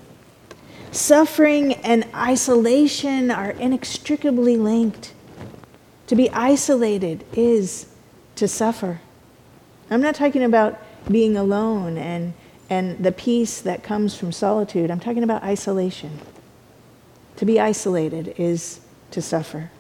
Suffering 0.91 1.75
and 1.75 2.05
isolation 2.13 3.31
are 3.31 3.53
inextricably 3.53 4.57
linked. 4.57 5.15
To 6.09 6.17
be 6.17 6.29
isolated 6.31 7.25
is 7.35 7.87
to 8.35 8.49
suffer. 8.49 9.01
I'm 9.93 10.01
not 10.01 10.17
talking 10.17 10.43
about 10.43 10.77
being 11.09 11.37
alone 11.37 11.97
and, 11.97 12.35
and 12.69 12.99
the 12.99 13.13
peace 13.13 13.61
that 13.61 13.85
comes 13.85 14.17
from 14.17 14.33
solitude. 14.33 14.91
I'm 14.91 14.99
talking 14.99 15.23
about 15.23 15.45
isolation. 15.45 16.19
To 17.37 17.45
be 17.45 17.61
isolated 17.61 18.35
is 18.39 18.81
to 19.13 19.23
suffer. 19.23 19.71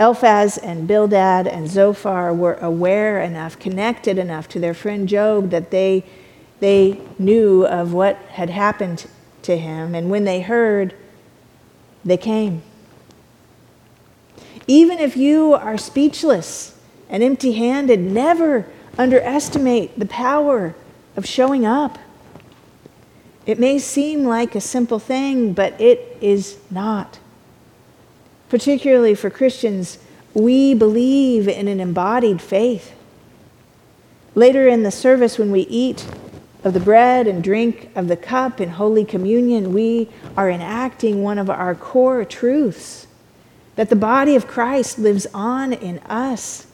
Eliphaz 0.00 0.58
and 0.58 0.88
Bildad 0.88 1.46
and 1.46 1.68
Zophar 1.68 2.32
were 2.32 2.54
aware 2.54 3.20
enough, 3.20 3.58
connected 3.58 4.18
enough 4.18 4.48
to 4.48 4.58
their 4.58 4.74
friend 4.74 5.08
Job 5.08 5.50
that 5.50 5.70
they, 5.70 6.04
they 6.60 7.00
knew 7.18 7.64
of 7.64 7.92
what 7.92 8.16
had 8.30 8.50
happened 8.50 9.06
to 9.42 9.56
him, 9.56 9.94
and 9.94 10.10
when 10.10 10.24
they 10.24 10.40
heard, 10.40 10.94
they 12.04 12.16
came. 12.16 12.62
Even 14.66 14.98
if 14.98 15.16
you 15.16 15.54
are 15.54 15.78
speechless 15.78 16.78
and 17.08 17.22
empty 17.22 17.52
handed, 17.52 18.00
never 18.00 18.66
underestimate 18.98 19.98
the 19.98 20.06
power 20.06 20.74
of 21.16 21.26
showing 21.26 21.64
up. 21.64 21.98
It 23.46 23.58
may 23.58 23.78
seem 23.78 24.24
like 24.24 24.54
a 24.54 24.60
simple 24.60 24.98
thing, 24.98 25.52
but 25.52 25.78
it 25.80 26.16
is 26.20 26.58
not. 26.70 27.18
Particularly 28.54 29.16
for 29.16 29.30
Christians, 29.30 29.98
we 30.32 30.74
believe 30.74 31.48
in 31.48 31.66
an 31.66 31.80
embodied 31.80 32.40
faith. 32.40 32.94
Later 34.36 34.68
in 34.68 34.84
the 34.84 34.92
service, 34.92 35.40
when 35.40 35.50
we 35.50 35.62
eat, 35.62 36.06
of 36.62 36.72
the 36.72 36.78
bread 36.78 37.26
and 37.26 37.42
drink 37.42 37.90
of 37.96 38.06
the 38.06 38.16
cup 38.16 38.60
in 38.60 38.68
Holy 38.68 39.04
Communion, 39.04 39.72
we 39.72 40.08
are 40.36 40.48
enacting 40.48 41.24
one 41.24 41.36
of 41.36 41.50
our 41.50 41.74
core 41.74 42.24
truths 42.24 43.08
that 43.74 43.90
the 43.90 43.96
body 43.96 44.36
of 44.36 44.46
Christ 44.46 45.00
lives 45.00 45.26
on 45.34 45.72
in 45.72 45.98
us. 46.06 46.68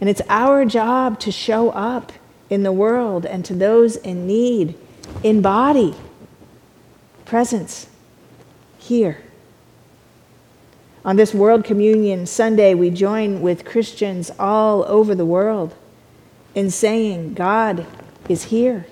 And 0.00 0.08
it's 0.08 0.22
our 0.30 0.64
job 0.64 1.20
to 1.20 1.30
show 1.30 1.68
up 1.72 2.12
in 2.48 2.62
the 2.62 2.72
world 2.72 3.26
and 3.26 3.44
to 3.44 3.52
those 3.52 3.96
in 3.96 4.26
need 4.26 4.74
in 5.22 5.42
body, 5.42 5.94
presence, 7.26 7.88
here. 8.78 9.18
On 11.04 11.16
this 11.16 11.32
World 11.32 11.64
Communion 11.64 12.26
Sunday, 12.26 12.74
we 12.74 12.90
join 12.90 13.40
with 13.40 13.64
Christians 13.64 14.30
all 14.38 14.84
over 14.86 15.14
the 15.14 15.24
world 15.24 15.74
in 16.54 16.70
saying, 16.70 17.34
God 17.34 17.86
is 18.28 18.44
here. 18.44 18.86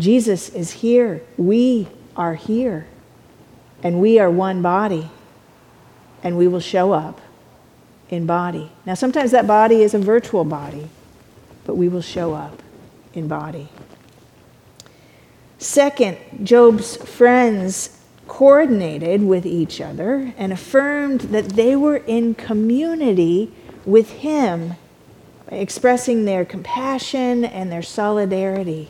Jesus 0.00 0.48
is 0.48 0.72
here. 0.72 1.22
We 1.36 1.86
are 2.16 2.34
here. 2.34 2.86
And 3.82 4.00
we 4.00 4.18
are 4.18 4.30
one 4.30 4.60
body. 4.60 5.08
And 6.22 6.36
we 6.36 6.48
will 6.48 6.60
show 6.60 6.92
up 6.92 7.20
in 8.08 8.26
body. 8.26 8.72
Now, 8.84 8.94
sometimes 8.94 9.30
that 9.30 9.46
body 9.46 9.82
is 9.82 9.94
a 9.94 9.98
virtual 9.98 10.44
body, 10.44 10.88
but 11.64 11.76
we 11.76 11.88
will 11.88 12.02
show 12.02 12.34
up 12.34 12.62
in 13.14 13.28
body. 13.28 13.68
Second, 15.58 16.18
Job's 16.42 16.96
friends 16.96 17.95
coordinated 18.26 19.22
with 19.22 19.46
each 19.46 19.80
other 19.80 20.32
and 20.36 20.52
affirmed 20.52 21.20
that 21.22 21.50
they 21.50 21.76
were 21.76 21.98
in 21.98 22.34
community 22.34 23.52
with 23.84 24.10
him, 24.10 24.74
expressing 25.48 26.24
their 26.24 26.44
compassion 26.44 27.44
and 27.44 27.70
their 27.70 27.82
solidarity. 27.82 28.88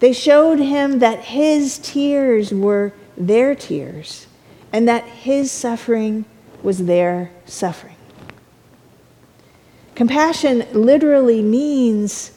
They 0.00 0.12
showed 0.12 0.58
him 0.58 0.98
that 0.98 1.20
his 1.20 1.78
tears 1.78 2.52
were 2.52 2.92
their 3.16 3.54
tears 3.54 4.26
and 4.72 4.88
that 4.88 5.04
his 5.04 5.52
suffering 5.52 6.24
was 6.62 6.86
their 6.86 7.30
suffering. 7.44 7.96
Compassion 9.94 10.66
literally 10.72 11.42
means 11.42 12.32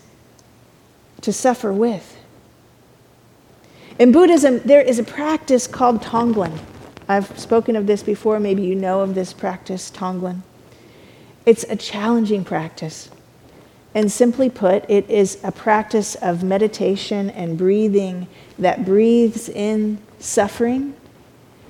to 1.22 1.32
suffer 1.32 1.72
with. 1.72 2.13
In 4.00 4.12
Buddhism, 4.12 4.60
there 4.66 4.82
is 4.82 4.98
a 4.98 5.04
practice 5.04 5.68
called 5.68 6.02
Tonglen. 6.02 6.58
I've 7.08 7.38
spoken 7.38 7.76
of 7.76 7.86
this 7.86 8.02
before, 8.02 8.40
maybe 8.40 8.64
you 8.64 8.76
know 8.76 9.02
of 9.02 9.14
this 9.14 9.34
practice, 9.34 9.92
Tonglen. 9.92 10.42
It's 11.46 11.64
a 11.66 11.76
challenging 11.76 12.44
practice. 12.44 13.10
And 13.94 14.12
simply 14.12 14.50
put, 14.50 14.90
it 14.90 15.08
is 15.10 15.38
a 15.44 15.52
practice 15.52 16.16
of 16.16 16.44
meditation 16.44 17.30
and 17.30 17.56
breathing 17.58 18.28
that 18.58 18.84
breathes 18.84 19.48
in 19.48 20.00
suffering, 20.18 20.96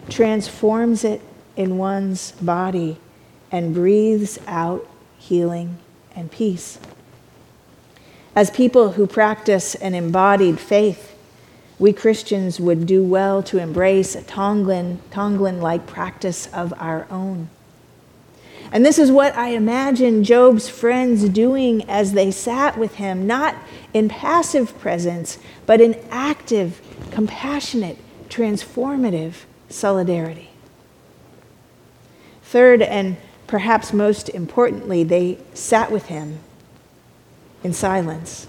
transforms 0.07 1.03
it 1.03 1.21
in 1.57 1.77
one's 1.77 2.31
body, 2.33 2.97
and 3.51 3.73
breathes 3.73 4.39
out 4.47 4.87
healing 5.17 5.77
and 6.15 6.31
peace. 6.31 6.79
As 8.33 8.49
people 8.49 8.93
who 8.93 9.05
practice 9.07 9.75
an 9.75 9.93
embodied 9.93 10.59
faith, 10.59 11.12
we 11.83 11.91
Christians 11.91 12.61
would 12.61 12.85
do 12.85 13.03
well 13.03 13.43
to 13.43 13.57
embrace 13.57 14.15
a 14.15 14.21
Tonglen, 14.21 14.99
Tonglen 15.11 15.59
like 15.59 15.85
practice 15.85 16.47
of 16.53 16.73
our 16.77 17.05
own. 17.11 17.49
And 18.71 18.85
this 18.85 18.97
is 18.97 19.11
what 19.11 19.35
I 19.35 19.49
imagine 19.49 20.23
Job's 20.23 20.69
friends 20.69 21.27
doing 21.27 21.83
as 21.89 22.13
they 22.13 22.31
sat 22.31 22.77
with 22.77 22.95
him, 22.95 23.27
not 23.27 23.57
in 23.93 24.07
passive 24.07 24.79
presence, 24.79 25.37
but 25.65 25.81
in 25.81 26.01
active, 26.09 26.79
compassionate, 27.11 27.97
transformative 28.29 29.43
solidarity. 29.67 30.51
Third, 32.43 32.81
and 32.81 33.17
perhaps 33.45 33.91
most 33.91 34.29
importantly, 34.29 35.03
they 35.03 35.37
sat 35.53 35.91
with 35.91 36.05
him 36.05 36.39
in 37.61 37.73
silence, 37.73 38.47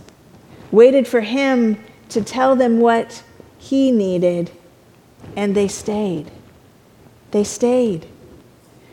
waited 0.71 1.09
for 1.09 1.23
him 1.23 1.85
to 2.15 2.23
tell 2.23 2.57
them 2.57 2.81
what 2.81 3.23
he 3.59 3.91
needed, 3.93 4.51
and 5.37 5.55
they 5.55 5.69
stayed. 5.69 6.31
They 7.31 7.45
stayed. 7.45 8.07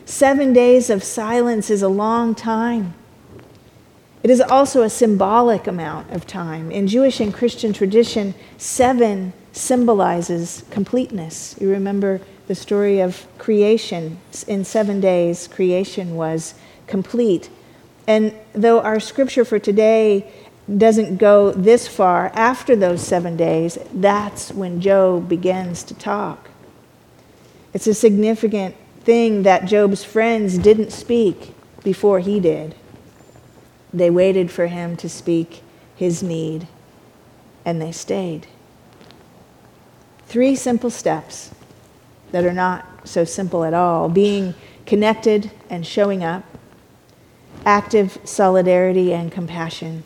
Seven 0.04 0.52
days 0.52 0.90
of 0.90 1.02
silence 1.02 1.70
is 1.70 1.82
a 1.82 1.88
long 1.88 2.34
time. 2.34 2.94
It 4.22 4.30
is 4.30 4.40
also 4.40 4.82
a 4.82 4.90
symbolic 4.90 5.66
amount 5.66 6.10
of 6.10 6.26
time. 6.26 6.70
In 6.70 6.86
Jewish 6.86 7.20
and 7.20 7.32
Christian 7.32 7.72
tradition, 7.72 8.34
seven 8.58 9.32
symbolizes 9.52 10.64
completeness. 10.70 11.56
You 11.60 11.70
remember 11.70 12.20
the 12.48 12.54
story 12.54 13.00
of 13.00 13.26
creation. 13.38 14.18
In 14.46 14.64
seven 14.64 15.00
days, 15.00 15.48
creation 15.48 16.16
was 16.16 16.54
complete. 16.86 17.50
And 18.06 18.34
though 18.52 18.80
our 18.80 19.00
scripture 19.00 19.44
for 19.44 19.58
today 19.58 20.30
doesn't 20.78 21.16
go 21.16 21.50
this 21.52 21.88
far, 21.88 22.30
after 22.34 22.76
those 22.76 23.04
seven 23.04 23.36
days, 23.36 23.78
that's 23.92 24.52
when 24.52 24.80
Job 24.80 25.28
begins 25.28 25.82
to 25.84 25.94
talk. 25.94 26.50
It's 27.72 27.86
a 27.86 27.94
significant 27.94 28.76
thing 29.00 29.42
that 29.42 29.64
Job's 29.64 30.04
friends 30.04 30.58
didn't 30.58 30.92
speak 30.92 31.54
before 31.82 32.20
he 32.20 32.38
did. 32.38 32.76
They 33.92 34.10
waited 34.10 34.50
for 34.50 34.68
him 34.68 34.96
to 34.98 35.08
speak 35.08 35.62
his 35.96 36.22
need, 36.22 36.68
and 37.64 37.82
they 37.82 37.92
stayed. 37.92 38.46
Three 40.26 40.54
simple 40.54 40.90
steps 40.90 41.50
that 42.30 42.44
are 42.44 42.52
not 42.52 42.86
so 43.04 43.24
simple 43.24 43.64
at 43.64 43.74
all 43.74 44.08
being 44.08 44.54
connected 44.86 45.50
and 45.68 45.86
showing 45.86 46.22
up, 46.22 46.44
active 47.66 48.18
solidarity 48.24 49.12
and 49.12 49.30
compassion 49.30 50.04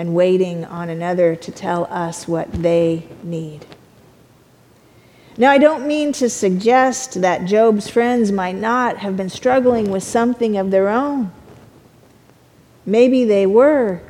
and 0.00 0.14
waiting 0.14 0.64
on 0.64 0.88
another 0.88 1.36
to 1.36 1.52
tell 1.52 1.84
us 1.90 2.26
what 2.26 2.50
they 2.50 3.06
need. 3.22 3.66
Now, 5.36 5.50
I 5.50 5.58
don't 5.58 5.86
mean 5.86 6.14
to 6.14 6.30
suggest 6.30 7.20
that 7.20 7.44
Job's 7.44 7.90
friends 7.90 8.32
might 8.32 8.56
not 8.56 8.96
have 8.96 9.14
been 9.14 9.28
struggling 9.28 9.90
with 9.90 10.02
something 10.02 10.56
of 10.56 10.70
their 10.70 10.88
own. 10.88 11.32
Maybe 12.86 13.24
they 13.24 13.44
were. 13.44 14.00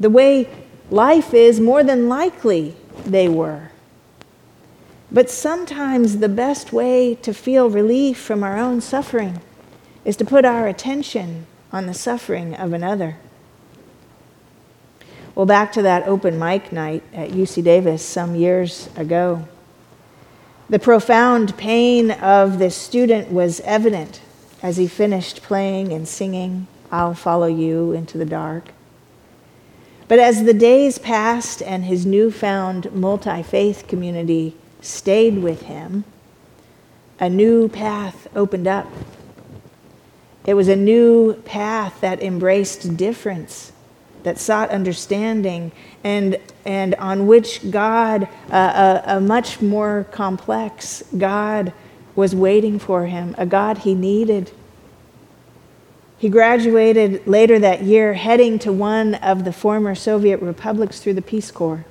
The 0.00 0.10
way 0.10 0.48
life 0.90 1.34
is, 1.34 1.60
more 1.60 1.84
than 1.84 2.08
likely 2.08 2.74
they 3.06 3.28
were. 3.28 3.70
But 5.12 5.30
sometimes 5.30 6.18
the 6.18 6.28
best 6.28 6.72
way 6.72 7.14
to 7.22 7.32
feel 7.32 7.70
relief 7.70 8.18
from 8.18 8.42
our 8.42 8.58
own 8.58 8.80
suffering 8.80 9.40
is 10.04 10.16
to 10.16 10.24
put 10.24 10.44
our 10.44 10.66
attention 10.66 11.46
on 11.72 11.86
the 11.86 11.94
suffering 11.94 12.56
of 12.56 12.72
another. 12.72 13.18
Well, 15.40 15.46
back 15.46 15.72
to 15.72 15.80
that 15.80 16.06
open 16.06 16.38
mic 16.38 16.70
night 16.70 17.02
at 17.14 17.30
UC 17.30 17.64
Davis 17.64 18.04
some 18.04 18.34
years 18.34 18.90
ago. 18.94 19.48
The 20.68 20.78
profound 20.78 21.56
pain 21.56 22.10
of 22.10 22.58
this 22.58 22.76
student 22.76 23.32
was 23.32 23.60
evident 23.60 24.20
as 24.62 24.76
he 24.76 24.86
finished 24.86 25.40
playing 25.40 25.94
and 25.94 26.06
singing, 26.06 26.66
I'll 26.92 27.14
Follow 27.14 27.46
You 27.46 27.92
into 27.92 28.18
the 28.18 28.26
Dark. 28.26 28.72
But 30.08 30.18
as 30.18 30.44
the 30.44 30.52
days 30.52 30.98
passed 30.98 31.62
and 31.62 31.86
his 31.86 32.04
newfound 32.04 32.92
multi 32.92 33.42
faith 33.42 33.86
community 33.88 34.54
stayed 34.82 35.38
with 35.38 35.62
him, 35.62 36.04
a 37.18 37.30
new 37.30 37.66
path 37.66 38.28
opened 38.36 38.66
up. 38.66 38.92
It 40.44 40.52
was 40.52 40.68
a 40.68 40.76
new 40.76 41.32
path 41.46 42.02
that 42.02 42.22
embraced 42.22 42.98
difference 42.98 43.72
that 44.24 44.38
sought 44.38 44.70
understanding 44.70 45.72
and, 46.04 46.38
and 46.64 46.94
on 46.96 47.26
which 47.26 47.70
God, 47.70 48.28
uh, 48.50 49.02
a, 49.06 49.16
a 49.16 49.20
much 49.20 49.60
more 49.60 50.06
complex 50.10 51.02
God, 51.16 51.72
was 52.14 52.34
waiting 52.34 52.78
for 52.78 53.06
him, 53.06 53.34
a 53.38 53.46
God 53.46 53.78
he 53.78 53.94
needed. 53.94 54.52
He 56.18 56.28
graduated 56.28 57.26
later 57.26 57.58
that 57.58 57.82
year, 57.82 58.14
heading 58.14 58.58
to 58.60 58.72
one 58.72 59.14
of 59.14 59.44
the 59.44 59.52
former 59.52 59.94
Soviet 59.94 60.42
republics 60.42 61.00
through 61.00 61.14
the 61.14 61.22
Peace 61.22 61.50
Corps. 61.50 61.86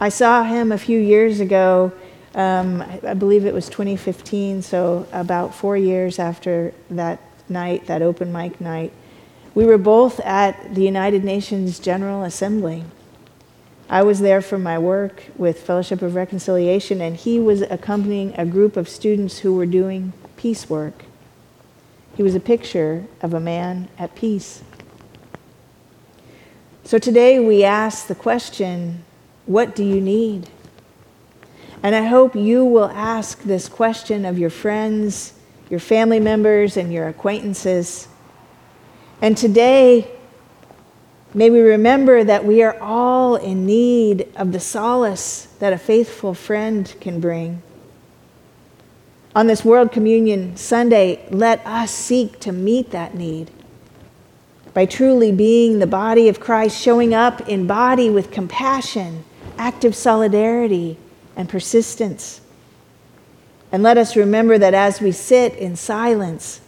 I 0.00 0.08
saw 0.08 0.44
him 0.44 0.72
a 0.72 0.78
few 0.78 0.98
years 0.98 1.40
ago. 1.40 1.92
Um, 2.34 2.82
I 3.02 3.14
believe 3.14 3.44
it 3.44 3.52
was 3.52 3.68
2015, 3.68 4.62
so 4.62 5.06
about 5.12 5.54
four 5.54 5.76
years 5.76 6.18
after 6.18 6.72
that 6.88 7.20
night, 7.50 7.86
that 7.86 8.00
open 8.00 8.32
mic 8.32 8.60
night. 8.60 8.92
We 9.58 9.66
were 9.66 9.76
both 9.76 10.20
at 10.20 10.76
the 10.76 10.84
United 10.84 11.24
Nations 11.24 11.80
General 11.80 12.22
Assembly. 12.22 12.84
I 13.90 14.04
was 14.04 14.20
there 14.20 14.40
for 14.40 14.56
my 14.56 14.78
work 14.78 15.24
with 15.36 15.66
Fellowship 15.66 16.00
of 16.00 16.14
Reconciliation, 16.14 17.00
and 17.00 17.16
he 17.16 17.40
was 17.40 17.62
accompanying 17.62 18.36
a 18.38 18.46
group 18.46 18.76
of 18.76 18.88
students 18.88 19.40
who 19.40 19.52
were 19.52 19.66
doing 19.66 20.12
peace 20.36 20.70
work. 20.70 21.06
He 22.16 22.22
was 22.22 22.36
a 22.36 22.40
picture 22.54 23.06
of 23.20 23.34
a 23.34 23.40
man 23.40 23.88
at 23.98 24.14
peace. 24.14 24.62
So 26.84 27.00
today 27.00 27.40
we 27.40 27.64
ask 27.64 28.06
the 28.06 28.14
question 28.14 29.02
what 29.46 29.74
do 29.74 29.82
you 29.82 30.00
need? 30.00 30.50
And 31.82 31.96
I 31.96 32.04
hope 32.04 32.36
you 32.36 32.64
will 32.64 32.90
ask 32.90 33.42
this 33.42 33.68
question 33.68 34.24
of 34.24 34.38
your 34.38 34.50
friends, 34.50 35.32
your 35.68 35.80
family 35.80 36.20
members, 36.20 36.76
and 36.76 36.92
your 36.92 37.08
acquaintances 37.08 38.06
and 39.20 39.36
today, 39.36 40.10
may 41.34 41.50
we 41.50 41.60
remember 41.60 42.22
that 42.22 42.44
we 42.44 42.62
are 42.62 42.78
all 42.80 43.36
in 43.36 43.66
need 43.66 44.28
of 44.36 44.52
the 44.52 44.60
solace 44.60 45.46
that 45.58 45.72
a 45.72 45.78
faithful 45.78 46.34
friend 46.34 46.94
can 47.00 47.20
bring. 47.20 47.62
On 49.34 49.46
this 49.46 49.64
World 49.64 49.92
Communion 49.92 50.56
Sunday, 50.56 51.26
let 51.30 51.64
us 51.66 51.90
seek 51.90 52.40
to 52.40 52.52
meet 52.52 52.90
that 52.90 53.14
need 53.14 53.50
by 54.74 54.86
truly 54.86 55.32
being 55.32 55.78
the 55.78 55.86
body 55.86 56.28
of 56.28 56.38
Christ, 56.38 56.80
showing 56.80 57.12
up 57.12 57.48
in 57.48 57.66
body 57.66 58.10
with 58.10 58.30
compassion, 58.30 59.24
active 59.58 59.96
solidarity, 59.96 60.96
and 61.34 61.48
persistence. 61.48 62.40
And 63.72 63.82
let 63.82 63.98
us 63.98 64.14
remember 64.14 64.56
that 64.58 64.74
as 64.74 65.00
we 65.00 65.12
sit 65.12 65.54
in 65.54 65.74
silence 65.74 66.60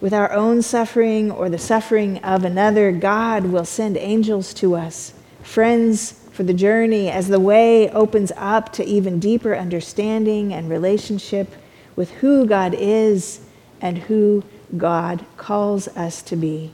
with 0.00 0.14
our 0.14 0.32
own 0.32 0.62
suffering 0.62 1.30
or 1.30 1.50
the 1.50 1.58
suffering 1.58 2.18
of 2.18 2.44
another, 2.44 2.90
God 2.90 3.46
will 3.46 3.64
send 3.66 3.96
angels 3.96 4.54
to 4.54 4.74
us, 4.74 5.12
friends 5.42 6.12
for 6.32 6.42
the 6.42 6.54
journey, 6.54 7.10
as 7.10 7.28
the 7.28 7.40
way 7.40 7.90
opens 7.90 8.32
up 8.36 8.72
to 8.72 8.84
even 8.84 9.18
deeper 9.18 9.54
understanding 9.54 10.54
and 10.54 10.70
relationship 10.70 11.54
with 11.96 12.10
who 12.12 12.46
God 12.46 12.74
is 12.74 13.40
and 13.80 13.98
who 13.98 14.42
God 14.76 15.24
calls 15.36 15.88
us 15.88 16.22
to 16.22 16.36
be, 16.36 16.72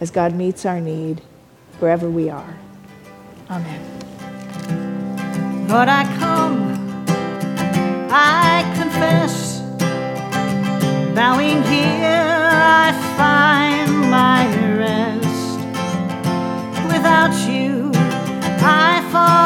as 0.00 0.10
God 0.10 0.34
meets 0.34 0.64
our 0.64 0.80
need 0.80 1.20
wherever 1.80 2.08
we 2.08 2.30
are. 2.30 2.56
Amen. 3.50 3.92
Lord, 5.68 5.88
I 5.88 6.04
come, 6.18 7.06
I 8.10 8.62
confess, 8.78 9.60
bowing 11.14 11.62
here 11.64 12.05
I 19.16 19.45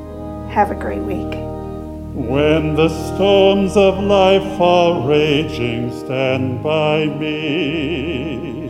Have 0.51 0.69
a 0.69 0.75
great 0.75 0.99
week. 0.99 1.33
When 2.13 2.75
the 2.75 2.89
storms 2.89 3.77
of 3.77 4.03
life 4.03 4.59
are 4.59 5.07
raging, 5.07 5.97
stand 5.97 6.61
by 6.61 7.05
me. 7.05 8.67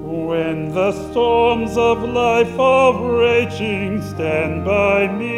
When 0.00 0.72
the 0.72 0.92
storms 1.10 1.76
of 1.76 2.02
life 2.08 2.58
are 2.58 2.94
raging, 3.18 4.00
stand 4.00 4.64
by 4.64 5.06
me. 5.06 5.34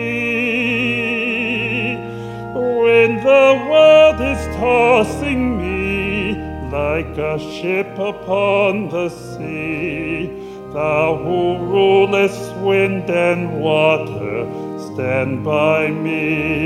When 2.54 3.16
the 3.16 3.66
world 3.68 4.20
is 4.20 4.46
tossing 4.58 5.58
me 5.58 6.36
like 6.70 7.18
a 7.18 7.40
ship 7.40 7.98
upon 7.98 8.90
the 8.90 9.08
sea, 9.08 10.30
thou 10.72 11.16
who 11.16 11.58
rulest 11.66 12.54
wind 12.58 13.10
and 13.10 13.60
water, 13.60 14.65
stand 14.96 15.44
by 15.44 15.90
me. 15.90 16.56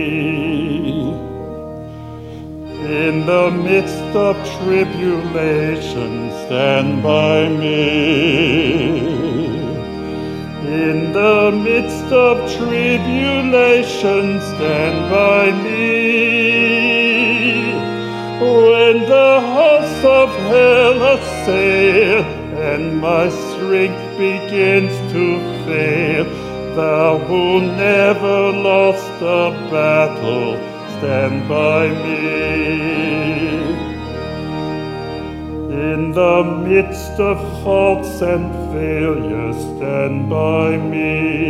In 2.87 3.27
the 3.27 3.51
midst 3.51 4.15
of 4.15 4.37
tribulation, 4.63 6.31
stand 6.47 7.03
by 7.03 7.49
me. 7.49 9.01
In 10.63 11.13
the 11.13 11.51
midst 11.51 12.13
of 12.13 12.37
tribulation, 12.57 14.41
stand 14.53 15.11
by 15.11 15.51
me. 15.65 15.91
When 18.39 18.97
the 19.15 19.41
hosts 19.57 20.05
of 20.05 20.29
hell 20.53 21.03
assail 21.17 22.23
and 22.71 23.01
my 23.01 23.29
strength 23.29 24.17
begins 24.17 24.95
to 25.15 25.25
fail, 25.67 26.50
thou 26.77 27.19
who 27.19 27.61
never 27.61 28.53
lost 28.53 29.23
a 29.23 29.51
battle, 29.71 30.57
stand 30.99 31.49
by 31.49 31.89
me. 31.89 32.91
In 35.91 36.13
the 36.13 36.43
midst 36.67 37.19
of 37.19 37.39
faults 37.65 38.21
and 38.23 38.53
failures, 38.73 39.57
stand 39.77 40.29
by 40.31 40.77
me. 40.77 41.41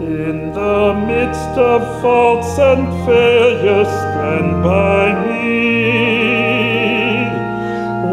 In 0.00 0.52
the 0.52 0.94
midst 1.06 1.54
of 1.72 1.80
faults 2.02 2.58
and 2.58 2.86
failures, 3.06 3.88
stand 3.88 4.62
by 4.62 5.14
me. 5.26 5.46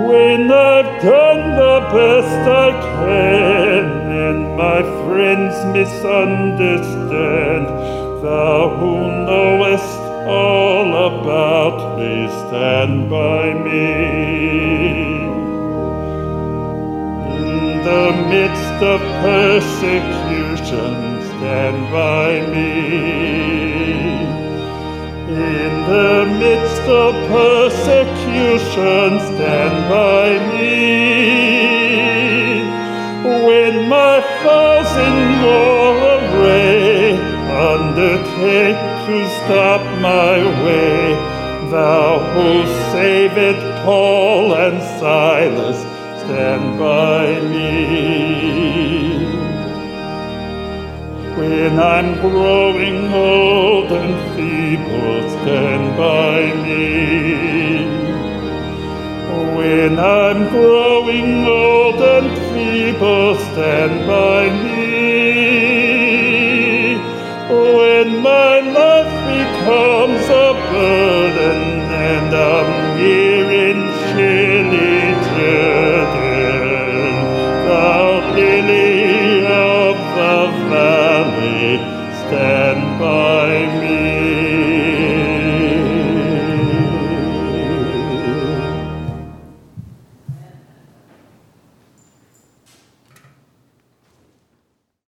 When 0.10 0.52
I've 0.52 0.91
done 1.02 1.43
the 1.63 1.78
best 1.97 2.43
I 2.65 2.69
can, 2.97 3.83
my 4.56 4.82
friends 5.06 5.56
misunderstand, 5.74 7.66
thou 8.24 8.70
who 8.78 8.96
knowest 9.26 10.00
all 10.28 10.89
about 11.10 11.98
me, 11.98 12.28
stand 12.28 13.10
by 13.10 13.54
me. 13.54 13.89
In 17.36 17.82
the 17.84 18.12
midst 18.30 18.78
of 18.94 19.00
persecution, 19.26 20.94
stand 21.32 21.80
by 21.92 22.30
me. 22.54 22.72
In 25.34 25.74
the 25.94 26.26
midst 26.39 26.86
of 27.04 27.13
persecution, 27.28 29.10
stand 29.34 29.78
by 29.89 30.28
me. 30.54 31.42
When 33.45 33.89
my 33.89 34.21
foes 34.41 34.91
in 35.08 35.17
war 35.43 35.97
array 36.15 37.12
undertake 37.51 38.82
to 39.06 39.15
stop 39.39 39.82
my 39.99 40.38
way, 40.63 41.13
thou 41.69 42.19
who 42.32 42.65
saved 42.93 43.60
Paul 43.84 44.53
and 44.53 44.82
Silas, 44.97 45.79
stand 46.23 46.79
by 46.79 47.41
me. 47.51 49.25
When 51.38 51.79
I'm 51.79 52.21
growing 52.21 53.13
old 53.13 53.91
and 53.91 54.15
feeble, 54.38 55.29
stand 55.29 55.97
by 55.97 56.53
me. 56.63 58.03
When 59.58 60.00
I'm 60.00 60.50
growing 60.50 61.46
old 61.46 62.02
and 62.02 62.30
people 62.54 63.36
stand 63.36 64.08
by 64.08 64.50
me. 64.63 64.84
When 67.50 68.08
my 68.22 68.60
life 68.80 69.13
becomes 69.36 70.26
a 70.46 70.50
burden 70.72 71.62
and 72.12 72.30
I'm 72.36 72.98
here 72.98 73.50
in 73.69 73.80
chilly. 74.10 75.03